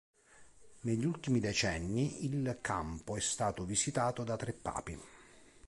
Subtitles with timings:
[0.79, 4.99] Negli ultimi decenni, il campo è stato visitato da tre papi.